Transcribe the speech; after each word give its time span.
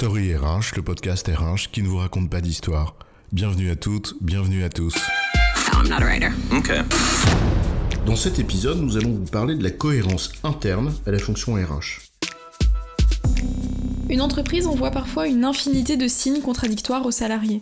Story 0.00 0.34
RH, 0.34 0.76
le 0.76 0.82
podcast 0.82 1.28
RH 1.28 1.70
qui 1.70 1.82
ne 1.82 1.88
vous 1.88 1.98
raconte 1.98 2.30
pas 2.30 2.40
d'histoire. 2.40 2.96
Bienvenue 3.32 3.70
à 3.70 3.76
toutes, 3.76 4.14
bienvenue 4.22 4.64
à 4.64 4.70
tous. 4.70 4.94
I'm 5.74 5.90
not 5.90 5.96
a 5.96 6.06
writer. 6.06 6.30
Okay. 6.50 6.80
Dans 8.06 8.16
cet 8.16 8.38
épisode, 8.38 8.78
nous 8.78 8.96
allons 8.96 9.12
vous 9.12 9.30
parler 9.30 9.56
de 9.56 9.62
la 9.62 9.70
cohérence 9.70 10.32
interne 10.42 10.94
à 11.04 11.10
la 11.10 11.18
fonction 11.18 11.52
RH. 11.52 12.00
Une 14.08 14.22
entreprise 14.22 14.66
envoie 14.66 14.90
parfois 14.90 15.28
une 15.28 15.44
infinité 15.44 15.98
de 15.98 16.08
signes 16.08 16.40
contradictoires 16.40 17.04
aux 17.04 17.10
salariés. 17.10 17.60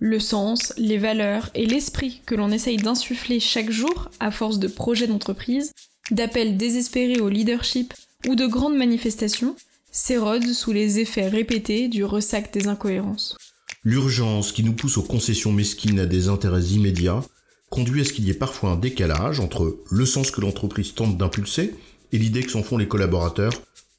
Le 0.00 0.18
sens, 0.18 0.72
les 0.78 0.98
valeurs 0.98 1.48
et 1.54 1.64
l'esprit 1.64 2.22
que 2.26 2.34
l'on 2.34 2.50
essaye 2.50 2.78
d'insuffler 2.78 3.38
chaque 3.38 3.70
jour 3.70 4.10
à 4.18 4.32
force 4.32 4.58
de 4.58 4.66
projets 4.66 5.06
d'entreprise, 5.06 5.70
d'appels 6.10 6.56
désespérés 6.56 7.20
au 7.20 7.28
leadership 7.28 7.94
ou 8.26 8.34
de 8.34 8.48
grandes 8.48 8.76
manifestations 8.76 9.54
s'érode 9.90 10.52
sous 10.52 10.72
les 10.72 10.98
effets 10.98 11.28
répétés 11.28 11.88
du 11.88 12.04
ressac 12.04 12.52
des 12.52 12.68
incohérences. 12.68 13.36
L'urgence 13.84 14.52
qui 14.52 14.64
nous 14.64 14.72
pousse 14.72 14.98
aux 14.98 15.02
concessions 15.02 15.52
mesquines 15.52 16.00
à 16.00 16.06
des 16.06 16.28
intérêts 16.28 16.64
immédiats 16.64 17.22
conduit 17.70 18.00
à 18.00 18.04
ce 18.04 18.12
qu'il 18.12 18.24
y 18.24 18.30
ait 18.30 18.34
parfois 18.34 18.70
un 18.70 18.76
décalage 18.76 19.40
entre 19.40 19.78
le 19.90 20.06
sens 20.06 20.30
que 20.30 20.40
l'entreprise 20.40 20.94
tente 20.94 21.16
d'impulser 21.16 21.74
et 22.12 22.18
l'idée 22.18 22.42
que 22.42 22.50
s'en 22.50 22.62
font 22.62 22.78
les 22.78 22.88
collaborateurs 22.88 23.52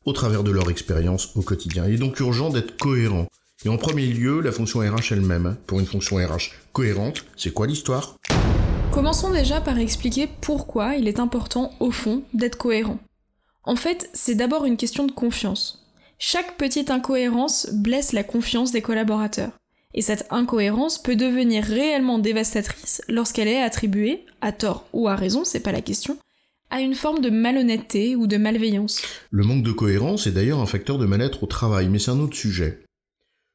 au 0.05 0.13
travers 0.13 0.43
de 0.43 0.51
leur 0.51 0.69
expérience 0.69 1.29
au 1.35 1.41
quotidien. 1.41 1.85
Il 1.87 1.95
est 1.95 1.97
donc 1.97 2.19
urgent 2.19 2.49
d'être 2.49 2.77
cohérent. 2.77 3.27
Et 3.65 3.69
en 3.69 3.77
premier 3.77 4.05
lieu, 4.07 4.39
la 4.41 4.51
fonction 4.51 4.79
RH 4.79 5.11
elle-même. 5.11 5.57
Pour 5.67 5.79
une 5.79 5.85
fonction 5.85 6.15
RH 6.15 6.51
cohérente, 6.71 7.25
c'est 7.35 7.53
quoi 7.53 7.67
l'histoire? 7.67 8.15
Commençons 8.91 9.31
déjà 9.31 9.61
par 9.61 9.77
expliquer 9.77 10.27
pourquoi 10.41 10.95
il 10.95 11.07
est 11.07 11.19
important, 11.19 11.71
au 11.79 11.91
fond, 11.91 12.23
d'être 12.33 12.57
cohérent. 12.57 12.99
En 13.69 13.75
fait, 13.75 14.09
c'est 14.13 14.33
d'abord 14.33 14.65
une 14.65 14.77
question 14.77 15.05
de 15.05 15.11
confiance. 15.11 15.85
Chaque 16.17 16.57
petite 16.57 16.89
incohérence 16.89 17.69
blesse 17.71 18.13
la 18.13 18.23
confiance 18.23 18.71
des 18.71 18.81
collaborateurs. 18.81 19.51
Et 19.93 20.01
cette 20.01 20.25
incohérence 20.31 20.99
peut 20.99 21.15
devenir 21.15 21.63
réellement 21.63 22.17
dévastatrice 22.17 23.03
lorsqu'elle 23.07 23.47
est 23.47 23.61
attribuée, 23.61 24.25
à 24.41 24.53
tort 24.53 24.87
ou 24.91 25.07
à 25.07 25.15
raison, 25.15 25.45
c'est 25.45 25.59
pas 25.59 25.71
la 25.71 25.83
question, 25.83 26.17
à 26.71 26.81
une 26.81 26.95
forme 26.95 27.21
de 27.21 27.29
malhonnêteté 27.29 28.15
ou 28.15 28.25
de 28.25 28.37
malveillance. 28.37 29.03
Le 29.29 29.43
manque 29.43 29.61
de 29.61 29.71
cohérence 29.71 30.25
est 30.25 30.31
d'ailleurs 30.31 30.61
un 30.61 30.65
facteur 30.65 30.97
de 30.97 31.05
mal-être 31.05 31.43
au 31.43 31.45
travail, 31.45 31.89
mais 31.89 31.99
c'est 31.99 32.09
un 32.09 32.19
autre 32.19 32.35
sujet. 32.35 32.83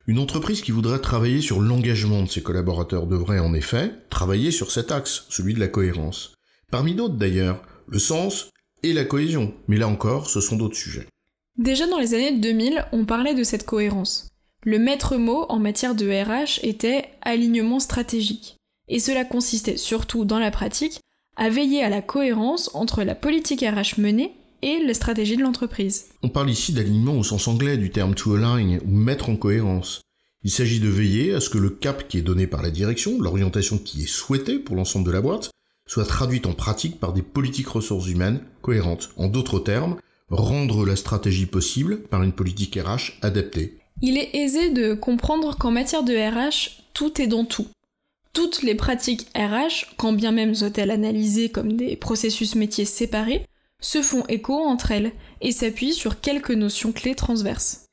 Une 0.07 0.21
entreprise 0.21 0.63
qui 0.63 0.71
voudrait 0.71 1.01
travailler 1.01 1.41
sur 1.41 1.61
l'engagement 1.61 2.23
de 2.23 2.31
ses 2.31 2.45
collaborateurs 2.45 3.09
devrait 3.09 3.41
en 3.41 3.53
effet 3.53 3.91
travailler 4.11 4.53
sur 4.53 4.71
cet 4.71 4.93
axe, 4.93 5.27
celui 5.29 5.55
de 5.55 5.61
la 5.61 5.67
cohérence. 5.67 6.35
Parmi 6.71 6.95
d'autres 6.95 7.17
d'ailleurs, 7.17 7.63
le 7.89 7.99
sens 7.99 8.51
et 8.85 8.93
la 8.93 9.05
cohésion, 9.05 9.53
mais 9.67 9.77
là 9.77 9.89
encore, 9.89 10.31
ce 10.31 10.41
sont 10.41 10.57
d'autres 10.57 10.77
sujets. 10.77 11.07
Déjà 11.59 11.87
dans 11.87 11.99
les 11.99 12.15
années 12.15 12.39
2000, 12.39 12.87
on 12.93 13.05
parlait 13.05 13.35
de 13.35 13.43
cette 13.43 13.65
cohérence. 13.65 14.29
Le 14.65 14.79
maître 14.79 15.17
mot 15.17 15.47
en 15.49 15.59
matière 15.59 15.95
de 15.95 16.07
RH 16.07 16.61
était 16.63 17.07
alignement 17.23 17.81
stratégique. 17.81 18.57
Et 18.89 18.99
cela 18.99 19.25
consistait 19.25 19.77
surtout 19.77 20.25
dans 20.25 20.39
la 20.39 20.51
pratique 20.51 21.01
à 21.37 21.49
veiller 21.49 21.83
à 21.83 21.89
la 21.89 22.03
cohérence 22.03 22.71
entre 22.75 23.03
la 23.03 23.15
politique 23.15 23.63
RH 23.63 23.99
menée 23.99 24.33
et 24.63 24.79
la 24.85 24.95
stratégie 24.95 25.37
de 25.37 25.43
l'entreprise. 25.43 26.07
On 26.23 26.29
parle 26.29 26.51
ici 26.51 26.73
d'alignement 26.73 27.19
au 27.19 27.23
sens 27.23 27.49
anglais 27.49 27.77
du 27.77 27.91
terme 27.91 28.15
to 28.15 28.35
align 28.35 28.81
ou 28.85 28.91
mettre 28.91 29.29
en 29.31 29.37
cohérence. 29.37 30.03
Il 30.43 30.51
s'agit 30.51 30.81
de 30.81 30.89
veiller 30.89 31.33
à 31.33 31.41
ce 31.41 31.49
que 31.49 31.59
le 31.59 31.71
cap 31.71 32.07
qui 32.07 32.19
est 32.19 32.23
donné 32.23 32.47
par 32.47 32.63
la 32.63 32.71
direction, 32.71 33.19
l'orientation 33.21 33.79
qui 33.79 34.03
est 34.03 34.09
souhaitée 34.09 34.59
pour 34.59 34.77
l'ensemble 34.77 35.07
de 35.07 35.13
la 35.13 35.23
boîte, 35.23 35.51
soit 35.87 36.05
traduite 36.05 36.47
en 36.47 36.55
pratique 36.55 36.99
par 36.99 37.13
des 37.13 37.23
politiques 37.23 37.69
ressources 37.69 38.09
humaines 38.09 38.41
cohérentes. 38.63 39.11
En 39.17 39.29
d'autres 39.29 39.59
termes, 39.59 39.97
rendre 40.31 40.85
la 40.87 40.97
stratégie 40.97 41.47
possible 41.47 42.03
par 42.03 42.23
une 42.23 42.33
politique 42.33 42.79
RH 42.83 43.19
adaptée. 43.23 43.79
Il 44.03 44.19
est 44.19 44.35
aisé 44.35 44.71
de 44.71 44.95
comprendre 44.95 45.57
qu'en 45.57 45.71
matière 45.71 46.03
de 46.03 46.15
RH, 46.15 46.83
tout 46.95 47.21
est 47.21 47.27
dans 47.27 47.45
tout. 47.45 47.69
Toutes 48.33 48.63
les 48.63 48.75
pratiques 48.75 49.29
RH, 49.37 49.95
quand 49.97 50.13
bien 50.13 50.33
même 50.33 50.55
soient-elles 50.55 50.91
analysées 50.91 51.51
comme 51.51 51.75
des 51.75 51.95
processus 51.95 52.57
métiers 52.57 52.85
séparés, 52.85 53.47
se 53.81 54.03
font 54.03 54.25
écho 54.29 54.55
entre 54.55 54.91
elles 54.91 55.13
et 55.41 55.53
s'appuient 55.53 55.93
sur 55.93 56.21
quelques 56.21 56.51
notions 56.51 56.93
clés 56.93 57.15
transverses. 57.15 57.87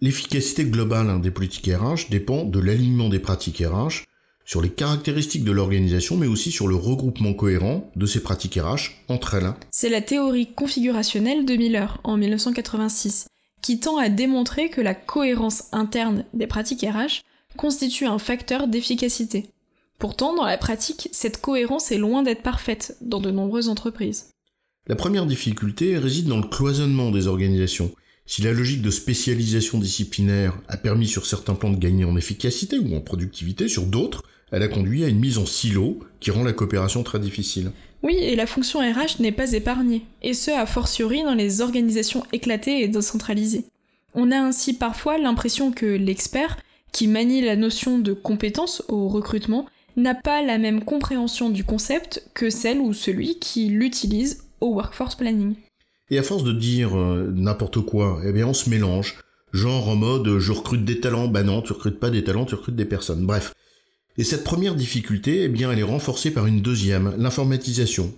L'efficacité 0.00 0.64
globale 0.64 1.10
hein, 1.10 1.18
des 1.18 1.30
politiques 1.30 1.70
RH 1.72 2.10
dépend 2.10 2.44
de 2.44 2.58
l'alignement 2.58 3.08
des 3.08 3.18
pratiques 3.18 3.62
RH 3.64 4.04
sur 4.44 4.60
les 4.60 4.70
caractéristiques 4.70 5.44
de 5.44 5.52
l'organisation, 5.52 6.16
mais 6.16 6.26
aussi 6.26 6.50
sur 6.50 6.68
le 6.68 6.74
regroupement 6.74 7.34
cohérent 7.34 7.90
de 7.96 8.06
ces 8.06 8.20
pratiques 8.20 8.58
RH 8.60 8.92
entre 9.08 9.34
elles. 9.34 9.52
C'est 9.70 9.88
la 9.88 10.02
théorie 10.02 10.52
configurationnelle 10.52 11.44
de 11.44 11.54
Miller 11.54 12.00
en 12.04 12.16
1986, 12.16 13.26
qui 13.62 13.80
tend 13.80 13.96
à 13.96 14.08
démontrer 14.08 14.68
que 14.70 14.80
la 14.80 14.94
cohérence 14.94 15.64
interne 15.72 16.24
des 16.34 16.46
pratiques 16.46 16.82
RH 16.82 17.22
constitue 17.56 18.06
un 18.06 18.18
facteur 18.18 18.68
d'efficacité. 18.68 19.50
Pourtant, 19.98 20.34
dans 20.34 20.44
la 20.44 20.58
pratique, 20.58 21.08
cette 21.12 21.40
cohérence 21.40 21.92
est 21.92 21.98
loin 21.98 22.22
d'être 22.22 22.42
parfaite 22.42 22.96
dans 23.00 23.20
de 23.20 23.30
nombreuses 23.30 23.68
entreprises. 23.68 24.30
La 24.88 24.96
première 24.96 25.26
difficulté 25.26 25.96
réside 25.96 26.26
dans 26.26 26.40
le 26.40 26.48
cloisonnement 26.48 27.12
des 27.12 27.28
organisations. 27.28 27.92
Si 28.26 28.42
la 28.42 28.52
logique 28.52 28.82
de 28.82 28.90
spécialisation 28.90 29.78
disciplinaire 29.78 30.58
a 30.66 30.76
permis 30.76 31.06
sur 31.06 31.26
certains 31.26 31.54
plans 31.54 31.70
de 31.70 31.78
gagner 31.78 32.04
en 32.04 32.16
efficacité 32.16 32.78
ou 32.78 32.96
en 32.96 33.00
productivité, 33.00 33.68
sur 33.68 33.84
d'autres, 33.84 34.24
elle 34.52 34.62
a 34.62 34.68
conduit 34.68 35.02
à 35.02 35.08
une 35.08 35.18
mise 35.18 35.38
en 35.38 35.46
silo 35.46 35.98
qui 36.20 36.30
rend 36.30 36.44
la 36.44 36.52
coopération 36.52 37.02
très 37.02 37.18
difficile. 37.18 37.72
Oui, 38.02 38.16
et 38.20 38.36
la 38.36 38.46
fonction 38.46 38.80
RH 38.80 39.20
n'est 39.20 39.32
pas 39.32 39.52
épargnée, 39.52 40.02
et 40.22 40.34
ce 40.34 40.50
a 40.50 40.66
fortiori 40.66 41.22
dans 41.22 41.34
les 41.34 41.62
organisations 41.62 42.24
éclatées 42.32 42.82
et 42.82 42.88
décentralisées. 42.88 43.64
On 44.14 44.30
a 44.30 44.36
ainsi 44.36 44.74
parfois 44.74 45.18
l'impression 45.18 45.72
que 45.72 45.86
l'expert, 45.86 46.58
qui 46.92 47.08
manie 47.08 47.40
la 47.40 47.56
notion 47.56 47.98
de 47.98 48.12
compétence 48.12 48.82
au 48.88 49.08
recrutement, 49.08 49.66
n'a 49.96 50.14
pas 50.14 50.42
la 50.42 50.58
même 50.58 50.84
compréhension 50.84 51.48
du 51.48 51.64
concept 51.64 52.28
que 52.34 52.50
celle 52.50 52.78
ou 52.78 52.92
celui 52.92 53.38
qui 53.38 53.68
l'utilise 53.68 54.44
au 54.60 54.74
workforce 54.74 55.16
planning. 55.16 55.54
Et 56.10 56.18
à 56.18 56.22
force 56.22 56.44
de 56.44 56.52
dire 56.52 56.98
euh, 56.98 57.32
n'importe 57.34 57.80
quoi, 57.80 58.20
eh 58.26 58.32
bien 58.32 58.46
on 58.46 58.54
se 58.54 58.68
mélange. 58.68 59.18
Genre 59.52 59.88
en 59.88 59.96
mode 59.96 60.38
je 60.38 60.52
recrute 60.52 60.84
des 60.84 61.00
talents, 61.00 61.28
bah 61.28 61.42
non, 61.42 61.62
tu 61.62 61.72
recrutes 61.72 62.00
pas 62.00 62.10
des 62.10 62.24
talents, 62.24 62.44
tu 62.44 62.54
recrutes 62.54 62.76
des 62.76 62.84
personnes. 62.84 63.24
Bref. 63.24 63.54
Et 64.18 64.24
cette 64.24 64.44
première 64.44 64.74
difficulté, 64.74 65.44
eh 65.44 65.62
elle 65.62 65.78
est 65.78 65.82
renforcée 65.82 66.30
par 66.30 66.46
une 66.46 66.60
deuxième, 66.60 67.14
l'informatisation. 67.18 68.12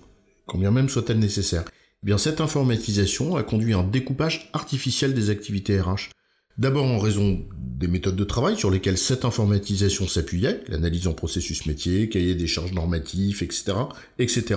Combien 0.46 0.70
même 0.70 0.88
soit-elle 0.88 1.18
nécessaire. 1.18 1.64
Eh 2.02 2.06
bien 2.06 2.18
cette 2.18 2.40
informatisation 2.40 3.36
a 3.36 3.42
conduit 3.42 3.74
à 3.74 3.78
un 3.78 3.84
découpage 3.84 4.50
artificiel 4.52 5.14
des 5.14 5.30
activités 5.30 5.80
RH. 5.80 6.10
D'abord 6.58 6.86
en 6.86 6.98
raison 6.98 7.44
des 7.58 7.88
méthodes 7.88 8.16
de 8.16 8.24
travail 8.24 8.56
sur 8.56 8.70
lesquelles 8.70 8.98
cette 8.98 9.24
informatisation 9.24 10.06
s'appuyait, 10.06 10.62
l'analyse 10.68 11.08
en 11.08 11.12
processus 11.12 11.66
métier, 11.66 12.08
cahier 12.08 12.34
des 12.34 12.46
charges 12.46 12.72
normatifs, 12.72 13.42
etc., 13.42 13.72
etc 14.18 14.56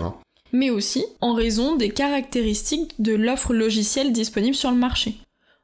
mais 0.53 0.69
aussi 0.69 1.05
en 1.21 1.33
raison 1.33 1.75
des 1.75 1.89
caractéristiques 1.89 2.93
de 2.99 3.13
l'offre 3.13 3.53
logicielle 3.53 4.11
disponible 4.11 4.55
sur 4.55 4.71
le 4.71 4.77
marché. 4.77 5.17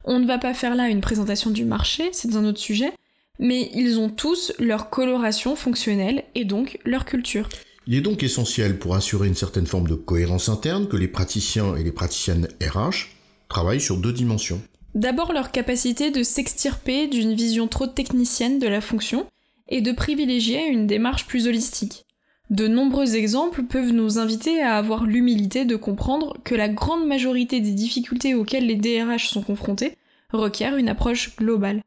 On 0.06 0.20
ne 0.20 0.28
va 0.28 0.38
pas 0.38 0.54
faire 0.54 0.76
là 0.76 0.90
une 0.90 1.02
présentation 1.02 1.50
du 1.50 1.66
marché, 1.66 2.10
c'est 2.12 2.36
un 2.36 2.46
autre 2.46 2.60
sujet, 2.60 2.92
mais 3.40 3.70
ils 3.74 4.00
ont 4.00 4.10
tous 4.10 4.54
leur 4.60 4.90
coloration 4.90 5.56
fonctionnelle 5.56 6.24
et 6.36 6.46
donc 6.46 6.80
leur 6.86 7.06
culture. 7.06 7.50
Il 7.86 7.96
est 7.96 8.02
donc 8.02 8.24
essentiel 8.24 8.80
pour 8.80 8.96
assurer 8.96 9.28
une 9.28 9.36
certaine 9.36 9.68
forme 9.68 9.88
de 9.88 9.96
cohérence 9.96 10.48
interne 10.48 10.88
que 10.88 10.96
les 10.96 11.08
praticiens 11.08 11.76
et 11.76 11.84
les 11.84 11.92
praticiennes 11.92 12.48
RH 12.62 13.10
travaillent 13.50 13.82
sur 13.82 13.98
deux 13.98 14.14
dimensions. 14.14 14.62
D'abord 14.96 15.34
leur 15.34 15.52
capacité 15.52 16.12
de 16.12 16.24
s'extirper 16.24 17.08
d'une 17.08 17.34
vision 17.34 17.68
trop 17.68 17.88
technicienne 17.88 18.60
de 18.60 18.68
la 18.68 18.80
fonction 18.80 19.26
et 19.68 19.82
de 19.82 19.92
privilégier 19.92 20.68
une 20.68 20.88
démarche 20.88 21.26
plus 21.26 21.48
holistique. 21.48 22.06
De 22.50 22.68
nombreux 22.68 23.16
exemples 23.16 23.64
peuvent 23.64 23.92
nous 23.92 24.20
inviter 24.20 24.62
à 24.62 24.78
avoir 24.78 25.06
l'humilité 25.06 25.66
de 25.66 25.76
comprendre 25.76 26.38
que 26.44 26.56
la 26.56 26.70
grande 26.70 27.08
majorité 27.08 27.60
des 27.60 27.72
difficultés 27.72 28.36
auxquelles 28.36 28.68
les 28.68 28.76
DRH 28.76 29.30
sont 29.30 29.42
confrontés 29.42 29.98
requièrent 30.32 30.78
une 30.78 30.90
approche 30.90 31.36
globale. 31.36 31.82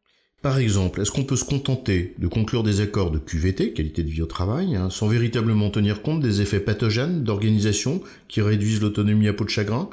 Par 0.47 0.61
exemple, 0.61 1.01
est-ce 1.01 1.11
qu'on 1.11 1.25
peut 1.25 1.35
se 1.35 1.45
contenter 1.45 2.15
de 2.19 2.29
conclure 2.29 2.63
des 2.63 2.81
accords 2.81 3.11
de 3.11 3.19
QVT, 3.19 3.73
qualité 3.73 4.05
de 4.05 4.11
vie 4.11 4.23
au 4.23 4.27
travail, 4.27 4.77
hein, 4.77 4.91
sans 4.91 5.09
véritablement 5.09 5.71
tenir 5.71 6.03
compte 6.03 6.21
des 6.21 6.41
effets 6.41 6.61
pathogènes 6.61 7.25
d'organisation 7.25 8.01
qui 8.29 8.43
réduisent 8.43 8.81
l'autonomie 8.81 9.27
à 9.27 9.33
peau 9.33 9.43
de 9.43 9.51
chagrin? 9.51 9.91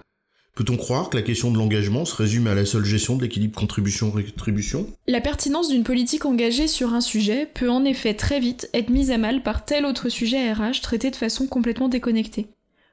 Peut-on 0.53 0.77
croire 0.77 1.09
que 1.09 1.17
la 1.17 1.23
question 1.23 1.49
de 1.49 1.57
l'engagement 1.57 2.05
se 2.05 2.15
résume 2.15 2.45
à 2.45 2.53
la 2.53 2.67
seule 2.67 2.85
gestion 2.85 3.15
de 3.15 3.23
l'équilibre 3.23 3.57
contribution-rétribution? 3.57 4.85
La 5.07 5.21
pertinence 5.21 5.69
d'une 5.69 5.83
politique 5.83 6.25
engagée 6.25 6.67
sur 6.67 6.93
un 6.93 7.01
sujet 7.01 7.49
peut 7.51 7.71
en 7.71 7.83
effet 7.83 8.13
très 8.13 8.39
vite 8.39 8.69
être 8.75 8.91
mise 8.91 9.09
à 9.09 9.17
mal 9.17 9.41
par 9.41 9.65
tel 9.65 9.87
autre 9.87 10.09
sujet 10.09 10.53
RH 10.53 10.81
traité 10.83 11.09
de 11.09 11.15
façon 11.15 11.47
complètement 11.47 11.89
déconnectée. 11.89 12.45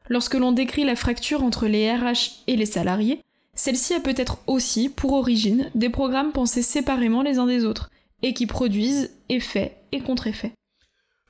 Lorsque 0.09 0.35
l'on 0.35 0.53
décrit 0.53 0.85
la 0.85 0.97
fracture 0.97 1.45
entre 1.45 1.67
les 1.67 1.93
RH 1.93 2.41
et 2.47 2.57
les 2.57 2.65
salariés, 2.65 3.21
celle-ci 3.61 3.93
a 3.93 4.01
peut-être 4.01 4.39
aussi 4.47 4.89
pour 4.89 5.13
origine 5.13 5.71
des 5.75 5.91
programmes 5.91 6.33
pensés 6.33 6.63
séparément 6.63 7.21
les 7.21 7.37
uns 7.37 7.47
des 7.47 7.67
autres, 7.67 7.91
et 8.23 8.33
qui 8.33 8.47
produisent 8.47 9.11
effet 9.29 9.77
et 9.93 10.01
contre-effet. 10.01 10.53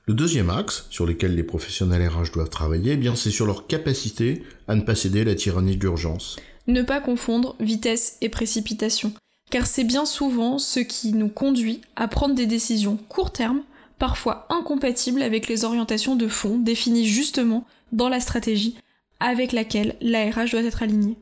Le 0.05 0.13
deuxième 0.13 0.49
axe 0.49 0.87
sur 0.89 1.05
lequel 1.05 1.35
les 1.35 1.43
professionnels 1.43 2.07
RH 2.07 2.31
doivent 2.31 2.49
travailler, 2.49 2.93
eh 2.93 2.97
bien 2.97 3.15
c'est 3.15 3.31
sur 3.31 3.45
leur 3.45 3.67
capacité 3.67 4.43
à 4.69 4.75
ne 4.75 4.81
pas 4.81 4.95
céder 4.95 5.21
à 5.21 5.25
la 5.25 5.35
tyrannie 5.35 5.75
de 5.75 5.81
l'urgence. 5.81 6.37
Ne 6.67 6.83
pas 6.83 7.01
confondre 7.01 7.57
vitesse 7.59 8.17
et 8.21 8.29
précipitation. 8.29 9.11
car 9.49 9.67
c'est 9.67 9.83
bien 9.83 10.05
souvent 10.05 10.57
ce 10.57 10.79
qui 10.79 11.11
nous 11.11 11.27
conduit 11.27 11.81
à 11.97 12.07
prendre 12.07 12.33
des 12.33 12.45
décisions 12.45 12.97
court 13.09 13.33
terme, 13.33 13.63
parfois 13.99 14.47
incompatibles 14.49 15.21
avec 15.21 15.49
les 15.49 15.65
orientations 15.65 16.15
de 16.15 16.29
fond 16.29 16.57
définies 16.57 17.05
justement 17.05 17.65
dans 17.91 18.07
la 18.07 18.21
stratégie 18.21 18.77
avec 19.19 19.51
laquelle 19.51 19.97
l'ARH 19.99 20.51
doit 20.51 20.63
être 20.63 20.81
alignée. 20.81 21.17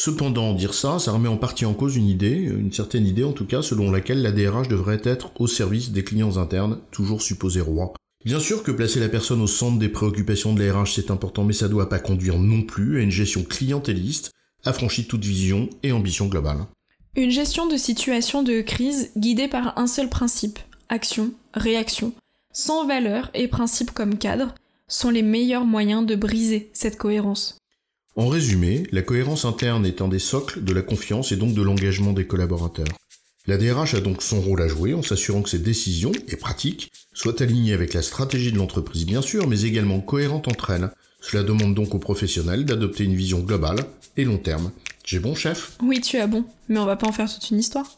Cependant, 0.00 0.54
dire 0.54 0.74
ça, 0.74 1.00
ça 1.00 1.10
remet 1.10 1.26
en 1.26 1.38
partie 1.38 1.64
en 1.64 1.74
cause 1.74 1.96
une 1.96 2.06
idée, 2.06 2.36
une 2.36 2.72
certaine 2.72 3.04
idée 3.04 3.24
en 3.24 3.32
tout 3.32 3.46
cas, 3.46 3.62
selon 3.62 3.90
laquelle 3.90 4.22
la 4.22 4.30
DRH 4.30 4.68
devrait 4.68 5.00
être 5.02 5.32
au 5.40 5.48
service 5.48 5.90
des 5.90 6.04
clients 6.04 6.36
internes, 6.36 6.78
toujours 6.92 7.20
supposés 7.20 7.60
rois. 7.60 7.94
Bien 8.24 8.38
sûr 8.38 8.62
que 8.62 8.70
placer 8.70 9.00
la 9.00 9.08
personne 9.08 9.40
au 9.40 9.48
centre 9.48 9.76
des 9.76 9.88
préoccupations 9.88 10.54
de 10.54 10.62
la 10.62 10.72
RH 10.72 10.92
c'est 10.94 11.10
important, 11.10 11.42
mais 11.42 11.52
ça 11.52 11.66
ne 11.66 11.72
doit 11.72 11.88
pas 11.88 11.98
conduire 11.98 12.38
non 12.38 12.62
plus 12.62 13.00
à 13.00 13.02
une 13.02 13.10
gestion 13.10 13.42
clientéliste, 13.42 14.30
affranchie 14.64 15.02
de 15.02 15.08
toute 15.08 15.24
vision 15.24 15.68
et 15.82 15.90
ambition 15.90 16.26
globale. 16.26 16.66
Une 17.16 17.32
gestion 17.32 17.66
de 17.66 17.76
situation 17.76 18.44
de 18.44 18.60
crise 18.60 19.10
guidée 19.16 19.48
par 19.48 19.76
un 19.76 19.88
seul 19.88 20.08
principe, 20.08 20.60
action, 20.88 21.32
réaction, 21.54 22.12
sans 22.52 22.86
valeur 22.86 23.32
et 23.34 23.48
principe 23.48 23.90
comme 23.90 24.16
cadre, 24.16 24.54
sont 24.86 25.10
les 25.10 25.22
meilleurs 25.22 25.64
moyens 25.64 26.06
de 26.06 26.14
briser 26.14 26.70
cette 26.72 26.98
cohérence. 26.98 27.58
En 28.18 28.26
résumé, 28.26 28.82
la 28.90 29.02
cohérence 29.02 29.44
interne 29.44 29.86
est 29.86 30.02
un 30.02 30.08
des 30.08 30.18
socles 30.18 30.64
de 30.64 30.72
la 30.72 30.82
confiance 30.82 31.30
et 31.30 31.36
donc 31.36 31.54
de 31.54 31.62
l'engagement 31.62 32.12
des 32.12 32.26
collaborateurs. 32.26 32.88
La 33.46 33.58
DRH 33.58 33.94
a 33.94 34.00
donc 34.00 34.22
son 34.22 34.40
rôle 34.40 34.60
à 34.60 34.66
jouer 34.66 34.92
en 34.92 35.04
s'assurant 35.04 35.40
que 35.40 35.48
ses 35.48 35.60
décisions 35.60 36.10
et 36.26 36.34
pratiques 36.34 36.90
soient 37.14 37.40
alignées 37.40 37.74
avec 37.74 37.94
la 37.94 38.02
stratégie 38.02 38.50
de 38.50 38.58
l'entreprise 38.58 39.06
bien 39.06 39.22
sûr, 39.22 39.46
mais 39.46 39.62
également 39.62 40.00
cohérentes 40.00 40.48
entre 40.48 40.70
elles. 40.70 40.90
Cela 41.20 41.44
demande 41.44 41.76
donc 41.76 41.94
aux 41.94 42.00
professionnels 42.00 42.64
d'adopter 42.64 43.04
une 43.04 43.14
vision 43.14 43.38
globale 43.38 43.84
et 44.16 44.24
long 44.24 44.38
terme. 44.38 44.72
J'ai 45.04 45.20
bon 45.20 45.36
chef? 45.36 45.76
Oui, 45.80 46.00
tu 46.00 46.18
as 46.18 46.26
bon, 46.26 46.44
mais 46.68 46.80
on 46.80 46.86
va 46.86 46.96
pas 46.96 47.06
en 47.06 47.12
faire 47.12 47.32
toute 47.32 47.48
une 47.52 47.60
histoire. 47.60 47.97